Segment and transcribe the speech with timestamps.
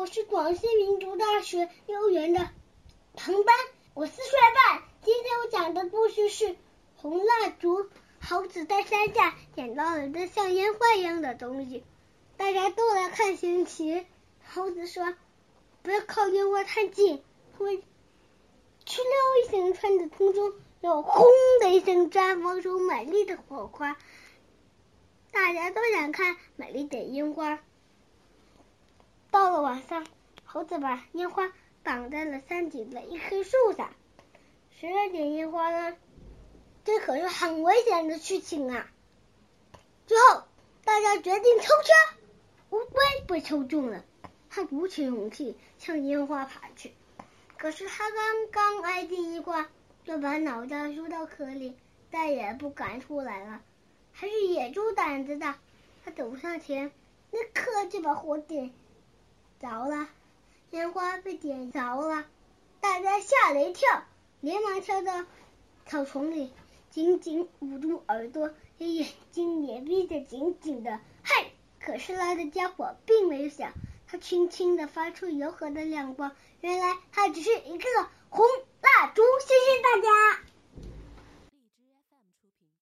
[0.00, 2.48] 我是广西民族大学幼儿园的
[3.18, 3.54] 同班，
[3.92, 4.82] 我四岁半。
[5.04, 6.56] 今天我讲的故事是
[6.96, 7.86] 红蜡烛。
[8.26, 11.84] 猴子在山下捡到了一个像烟花一样的东西，
[12.38, 14.06] 大家都来看新奇。
[14.48, 15.14] 猴子说
[15.84, 17.22] ：“不要靠烟花太近，
[17.58, 17.76] 会
[18.86, 21.26] 哧溜一声穿在空中，又轰
[21.60, 23.98] 的一声绽放出美丽的火花。
[25.30, 27.58] 大家都想看美丽的烟花。”
[29.40, 30.06] 到了晚上，
[30.44, 31.50] 猴子把烟花
[31.82, 33.90] 绑在了山顶的一棵树上。
[34.78, 35.96] 谁来点烟花呢？
[36.84, 38.86] 这可是很危险的事情啊！
[40.06, 40.42] 最后，
[40.84, 42.18] 大家决定抽签。
[42.68, 44.04] 乌龟被抽中了，
[44.50, 46.92] 他鼓起勇气向烟花爬去。
[47.56, 49.70] 可是他刚刚挨第一关，
[50.04, 51.78] 就把脑袋输到壳里，
[52.12, 53.62] 再也不敢出来了。
[54.12, 55.58] 还是野猪胆子大，
[56.04, 56.92] 他走上前，
[57.30, 58.70] 立刻就把火点。
[59.60, 60.08] 着了，
[60.70, 62.24] 烟花被点着了，
[62.80, 64.04] 大家吓了一跳，
[64.40, 65.26] 连忙跳到
[65.84, 66.50] 草丛里，
[66.90, 70.98] 紧紧捂住耳朵，眼睛也闭得紧紧的。
[71.22, 73.72] 嘿，可是来的家伙并没有响，
[74.06, 77.86] 他轻轻的发出柔和的亮光，原来他只是一个
[78.30, 78.46] 红
[78.80, 79.22] 蜡烛。
[79.40, 80.49] 谢谢大家。